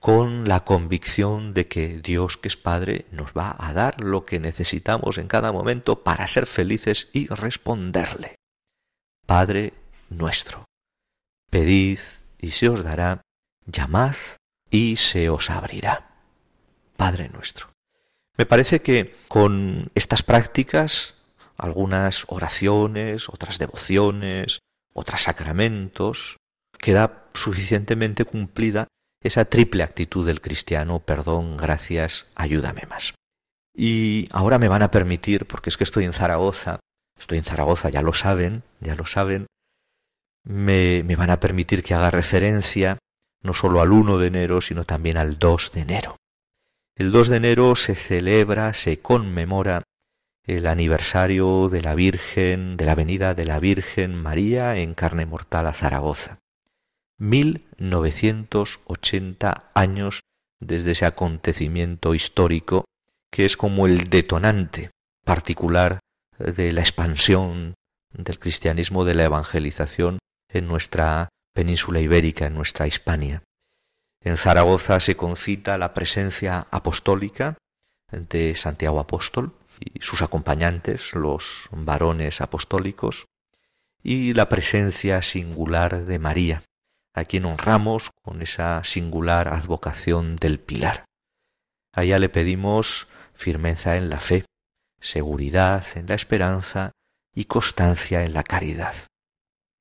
con 0.00 0.48
la 0.48 0.64
convicción 0.64 1.52
de 1.52 1.68
que 1.68 2.00
Dios, 2.00 2.38
que 2.38 2.48
es 2.48 2.56
Padre, 2.56 3.06
nos 3.12 3.32
va 3.32 3.54
a 3.58 3.74
dar 3.74 4.00
lo 4.00 4.24
que 4.24 4.40
necesitamos 4.40 5.18
en 5.18 5.28
cada 5.28 5.52
momento 5.52 6.02
para 6.02 6.26
ser 6.26 6.46
felices 6.46 7.08
y 7.12 7.28
responderle. 7.28 8.36
Padre 9.26 9.74
nuestro. 10.08 10.64
Pedid 11.50 12.00
y 12.40 12.52
se 12.52 12.70
os 12.70 12.82
dará, 12.82 13.20
llamad 13.66 14.16
y 14.70 14.96
se 14.96 15.28
os 15.28 15.50
abrirá. 15.50 16.08
Padre 16.96 17.28
nuestro. 17.28 17.68
Me 18.38 18.46
parece 18.46 18.80
que 18.80 19.14
con 19.28 19.90
estas 19.94 20.22
prácticas, 20.22 21.14
algunas 21.58 22.24
oraciones, 22.28 23.28
otras 23.28 23.58
devociones, 23.58 24.60
otros 24.94 25.22
sacramentos, 25.22 26.38
queda 26.78 27.26
suficientemente 27.34 28.24
cumplida 28.24 28.88
esa 29.22 29.44
triple 29.44 29.82
actitud 29.82 30.26
del 30.26 30.40
cristiano, 30.40 31.00
perdón, 31.00 31.56
gracias, 31.56 32.26
ayúdame 32.34 32.82
más. 32.88 33.14
Y 33.74 34.28
ahora 34.32 34.58
me 34.58 34.68
van 34.68 34.82
a 34.82 34.90
permitir, 34.90 35.46
porque 35.46 35.70
es 35.70 35.76
que 35.76 35.84
estoy 35.84 36.04
en 36.04 36.12
Zaragoza, 36.12 36.80
estoy 37.18 37.38
en 37.38 37.44
Zaragoza, 37.44 37.90
ya 37.90 38.02
lo 38.02 38.14
saben, 38.14 38.62
ya 38.80 38.94
lo 38.94 39.06
saben, 39.06 39.46
me, 40.44 41.02
me 41.04 41.16
van 41.16 41.30
a 41.30 41.40
permitir 41.40 41.82
que 41.82 41.94
haga 41.94 42.10
referencia 42.10 42.98
no 43.42 43.54
solo 43.54 43.80
al 43.80 43.92
1 43.92 44.18
de 44.18 44.26
enero, 44.26 44.60
sino 44.60 44.84
también 44.84 45.16
al 45.16 45.38
2 45.38 45.72
de 45.72 45.80
enero. 45.80 46.16
El 46.96 47.12
2 47.12 47.28
de 47.28 47.36
enero 47.36 47.76
se 47.76 47.94
celebra, 47.94 48.74
se 48.74 49.00
conmemora 49.00 49.82
el 50.44 50.66
aniversario 50.66 51.68
de 51.68 51.82
la 51.82 51.94
Virgen, 51.94 52.76
de 52.76 52.84
la 52.84 52.94
venida 52.94 53.34
de 53.34 53.44
la 53.44 53.58
Virgen 53.58 54.14
María 54.14 54.76
en 54.76 54.94
carne 54.94 55.26
mortal 55.26 55.66
a 55.66 55.72
Zaragoza. 55.72 56.38
1980 57.20 59.70
años 59.74 60.20
desde 60.58 60.92
ese 60.92 61.04
acontecimiento 61.04 62.14
histórico 62.14 62.86
que 63.30 63.44
es 63.44 63.58
como 63.58 63.86
el 63.86 64.10
detonante 64.10 64.90
particular 65.24 66.00
de 66.38 66.72
la 66.72 66.80
expansión 66.80 67.74
del 68.12 68.38
cristianismo, 68.38 69.04
de 69.04 69.14
la 69.14 69.24
evangelización 69.24 70.20
en 70.48 70.66
nuestra 70.66 71.28
península 71.54 72.00
ibérica, 72.00 72.46
en 72.46 72.54
nuestra 72.54 72.86
Hispania. 72.86 73.42
En 74.22 74.38
Zaragoza 74.38 75.00
se 75.00 75.16
concita 75.16 75.78
la 75.78 75.94
presencia 75.94 76.66
apostólica 76.70 77.56
de 78.10 78.54
Santiago 78.54 78.98
Apóstol 78.98 79.54
y 79.78 80.00
sus 80.00 80.22
acompañantes, 80.22 81.14
los 81.14 81.68
varones 81.70 82.40
apostólicos, 82.40 83.26
y 84.02 84.32
la 84.32 84.48
presencia 84.48 85.20
singular 85.22 86.06
de 86.06 86.18
María, 86.18 86.62
a 87.20 87.24
quien 87.24 87.44
honramos 87.44 88.10
con 88.22 88.42
esa 88.42 88.82
singular 88.84 89.48
advocación 89.48 90.36
del 90.36 90.58
pilar. 90.58 91.04
Allá 91.92 92.18
le 92.18 92.28
pedimos 92.28 93.08
firmeza 93.34 93.96
en 93.96 94.10
la 94.10 94.20
fe, 94.20 94.44
seguridad 95.00 95.86
en 95.94 96.06
la 96.06 96.14
esperanza 96.14 96.92
y 97.34 97.44
constancia 97.44 98.24
en 98.24 98.34
la 98.34 98.42
caridad. 98.42 98.94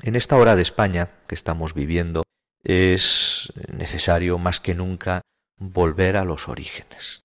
En 0.01 0.15
esta 0.15 0.37
hora 0.37 0.55
de 0.55 0.61
España 0.61 1.11
que 1.27 1.35
estamos 1.35 1.73
viviendo 1.73 2.23
es 2.63 3.51
necesario 3.67 4.37
más 4.37 4.59
que 4.59 4.75
nunca 4.75 5.21
volver 5.57 6.17
a 6.17 6.25
los 6.25 6.47
orígenes. 6.47 7.21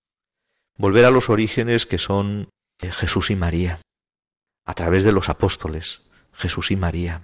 Volver 0.77 1.05
a 1.05 1.11
los 1.11 1.29
orígenes 1.29 1.85
que 1.85 1.97
son 1.97 2.49
Jesús 2.79 3.31
y 3.31 3.35
María, 3.35 3.79
a 4.65 4.73
través 4.73 5.03
de 5.03 5.13
los 5.13 5.29
apóstoles, 5.29 6.01
Jesús 6.33 6.71
y 6.71 6.75
María. 6.75 7.23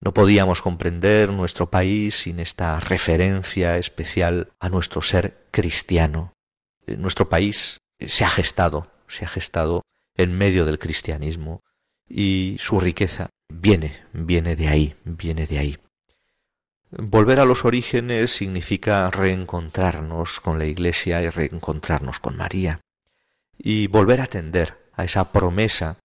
No 0.00 0.12
podíamos 0.12 0.62
comprender 0.62 1.30
nuestro 1.30 1.70
país 1.70 2.14
sin 2.14 2.40
esta 2.40 2.78
referencia 2.80 3.78
especial 3.78 4.52
a 4.60 4.68
nuestro 4.68 5.02
ser 5.02 5.46
cristiano. 5.50 6.32
Nuestro 6.86 7.28
país 7.28 7.78
se 7.98 8.24
ha 8.24 8.28
gestado, 8.28 8.92
se 9.08 9.24
ha 9.24 9.28
gestado 9.28 9.82
en 10.14 10.36
medio 10.36 10.64
del 10.64 10.78
cristianismo 10.78 11.62
y 12.08 12.56
su 12.60 12.78
riqueza 12.80 13.30
viene, 13.48 14.04
viene 14.12 14.56
de 14.56 14.68
ahí, 14.68 14.96
viene 15.04 15.46
de 15.46 15.58
ahí. 15.58 15.78
Volver 16.90 17.40
a 17.40 17.44
los 17.44 17.64
orígenes 17.64 18.30
significa 18.30 19.10
reencontrarnos 19.10 20.40
con 20.40 20.58
la 20.58 20.66
Iglesia 20.66 21.20
y 21.22 21.30
reencontrarnos 21.30 22.20
con 22.20 22.36
María 22.36 22.80
y 23.58 23.88
volver 23.88 24.20
a 24.20 24.24
atender 24.24 24.90
a 24.92 25.04
esa 25.04 25.32
promesa 25.32 25.98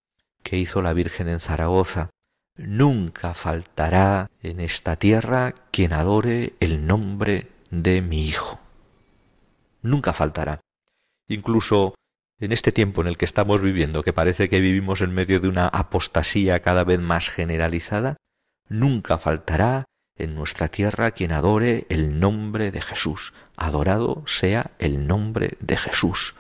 que 0.44 0.58
hizo 0.58 0.82
la 0.82 0.94
Virgen 0.94 1.30
en 1.30 1.40
Zaragoza. 1.40 2.10
Nunca 2.58 3.34
faltará 3.34 4.30
en 4.42 4.60
esta 4.60 4.96
tierra 4.96 5.54
quien 5.72 5.94
adore 5.94 6.54
el 6.60 6.86
nombre 6.86 7.50
de 7.70 8.02
mi 8.02 8.28
Hijo. 8.28 8.60
Nunca 9.82 10.14
faltará. 10.14 10.62
Incluso 11.28 11.96
en 12.40 12.52
este 12.52 12.72
tiempo 12.72 13.02
en 13.02 13.08
el 13.08 13.18
que 13.18 13.26
estamos 13.26 13.62
viviendo, 13.62 14.04
que 14.04 14.14
parece 14.14 14.50
que 14.50 14.60
vivimos 14.60 15.02
en 15.02 15.14
medio 15.14 15.40
de 15.40 15.48
una 15.48 15.68
apostasía 15.68 16.62
cada 16.62 16.84
vez 16.84 17.00
más 17.00 17.30
generalizada, 17.30 18.18
nunca 18.68 19.18
faltará 19.18 19.86
en 20.18 20.36
nuestra 20.36 20.68
tierra 20.68 21.12
quien 21.12 21.32
adore 21.32 21.86
el 21.90 22.20
nombre 22.20 22.72
de 22.72 22.82
Jesús. 22.82 23.34
Adorado 23.56 24.24
sea 24.28 24.72
el 24.80 25.08
nombre 25.08 25.58
de 25.60 25.78
Jesús 25.78 26.36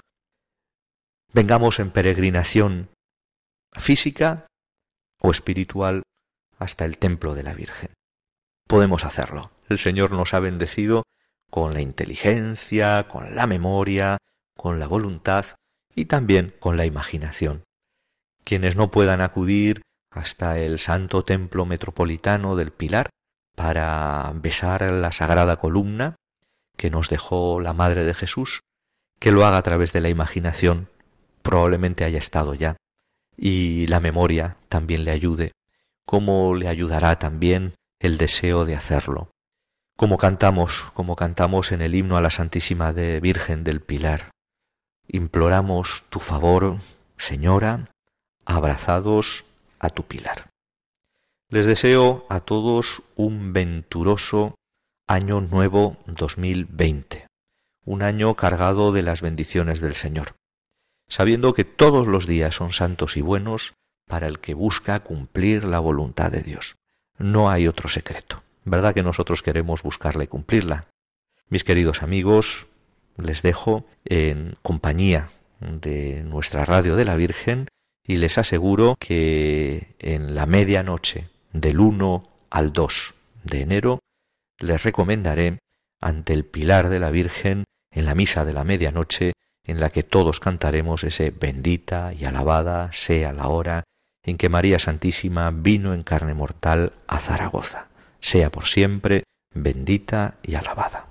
vengamos 1.33 1.79
en 1.79 1.91
peregrinación 1.91 2.89
física 3.73 4.45
o 5.21 5.31
espiritual 5.31 6.03
hasta 6.57 6.85
el 6.85 6.97
templo 6.97 7.33
de 7.33 7.43
la 7.43 7.53
Virgen. 7.53 7.93
Podemos 8.67 9.05
hacerlo. 9.05 9.51
El 9.69 9.77
Señor 9.77 10.11
nos 10.11 10.33
ha 10.33 10.39
bendecido 10.39 11.03
con 11.49 11.73
la 11.73 11.81
inteligencia, 11.81 13.07
con 13.07 13.35
la 13.35 13.47
memoria, 13.47 14.17
con 14.57 14.79
la 14.79 14.87
voluntad 14.87 15.45
y 15.95 16.05
también 16.05 16.53
con 16.59 16.77
la 16.77 16.85
imaginación. 16.85 17.63
Quienes 18.43 18.75
no 18.75 18.91
puedan 18.91 19.21
acudir 19.21 19.81
hasta 20.11 20.59
el 20.59 20.79
Santo 20.79 21.23
Templo 21.23 21.65
Metropolitano 21.65 22.55
del 22.55 22.71
Pilar 22.71 23.09
para 23.55 24.31
besar 24.35 24.81
la 24.83 25.11
sagrada 25.11 25.57
columna 25.57 26.15
que 26.77 26.89
nos 26.89 27.09
dejó 27.09 27.59
la 27.59 27.73
Madre 27.73 28.03
de 28.03 28.13
Jesús, 28.13 28.61
que 29.19 29.31
lo 29.31 29.45
haga 29.45 29.57
a 29.57 29.61
través 29.61 29.91
de 29.93 30.01
la 30.01 30.09
imaginación 30.09 30.89
probablemente 31.41 32.03
haya 32.05 32.19
estado 32.19 32.53
ya, 32.53 32.77
y 33.43 33.87
la 33.87 33.99
memoria 33.99 34.57
también 34.69 35.03
le 35.03 35.09
ayude, 35.09 35.53
como 36.05 36.53
le 36.53 36.67
ayudará 36.67 37.17
también 37.17 37.73
el 37.99 38.19
deseo 38.19 38.65
de 38.65 38.75
hacerlo. 38.75 39.31
Como 39.97 40.19
cantamos, 40.19 40.91
como 40.93 41.15
cantamos 41.15 41.71
en 41.71 41.81
el 41.81 41.95
himno 41.95 42.17
a 42.17 42.21
la 42.21 42.29
Santísima 42.29 42.93
de 42.93 43.19
Virgen 43.19 43.63
del 43.63 43.81
Pilar. 43.81 44.29
Imploramos 45.07 46.05
tu 46.09 46.19
favor, 46.19 46.77
Señora, 47.17 47.85
abrazados 48.45 49.43
a 49.79 49.89
tu 49.89 50.03
pilar. 50.03 50.51
Les 51.49 51.65
deseo 51.65 52.27
a 52.29 52.41
todos 52.41 53.01
un 53.15 53.53
venturoso 53.53 54.53
año 55.07 55.41
nuevo 55.41 55.97
2020, 56.05 57.25
un 57.85 58.03
año 58.03 58.35
cargado 58.35 58.91
de 58.91 59.01
las 59.01 59.21
bendiciones 59.21 59.81
del 59.81 59.95
Señor 59.95 60.35
sabiendo 61.11 61.53
que 61.53 61.65
todos 61.65 62.07
los 62.07 62.25
días 62.25 62.55
son 62.55 62.71
santos 62.71 63.17
y 63.17 63.21
buenos 63.21 63.73
para 64.07 64.27
el 64.27 64.39
que 64.39 64.53
busca 64.53 65.01
cumplir 65.01 65.65
la 65.65 65.79
voluntad 65.79 66.31
de 66.31 66.41
Dios. 66.41 66.77
No 67.17 67.49
hay 67.49 67.67
otro 67.67 67.89
secreto. 67.89 68.43
¿Verdad 68.63 68.93
que 68.93 69.03
nosotros 69.03 69.43
queremos 69.43 69.83
buscarla 69.83 70.23
y 70.23 70.27
cumplirla? 70.27 70.81
Mis 71.49 71.65
queridos 71.65 72.01
amigos, 72.01 72.67
les 73.17 73.41
dejo 73.41 73.85
en 74.05 74.55
compañía 74.61 75.29
de 75.59 76.23
nuestra 76.23 76.63
radio 76.63 76.95
de 76.95 77.03
la 77.03 77.17
Virgen 77.17 77.67
y 78.07 78.15
les 78.15 78.37
aseguro 78.37 78.95
que 78.97 79.95
en 79.99 80.33
la 80.33 80.45
medianoche 80.45 81.27
del 81.51 81.81
1 81.81 82.29
al 82.49 82.71
2 82.71 83.13
de 83.43 83.61
enero 83.61 83.99
les 84.59 84.81
recomendaré 84.81 85.59
ante 85.99 86.31
el 86.31 86.45
pilar 86.45 86.87
de 86.87 86.99
la 86.99 87.11
Virgen 87.11 87.65
en 87.91 88.05
la 88.05 88.15
misa 88.15 88.45
de 88.45 88.53
la 88.53 88.63
medianoche 88.63 89.33
en 89.65 89.79
la 89.79 89.89
que 89.89 90.03
todos 90.03 90.39
cantaremos 90.39 91.03
ese 91.03 91.31
bendita 91.31 92.13
y 92.13 92.25
alabada 92.25 92.91
sea 92.91 93.33
la 93.33 93.47
hora 93.47 93.83
en 94.23 94.37
que 94.37 94.49
María 94.49 94.79
Santísima 94.79 95.51
vino 95.51 95.93
en 95.93 96.03
carne 96.03 96.33
mortal 96.33 96.93
a 97.07 97.19
Zaragoza. 97.19 97.87
Sea 98.19 98.51
por 98.51 98.67
siempre 98.67 99.23
bendita 99.53 100.35
y 100.43 100.55
alabada. 100.55 101.10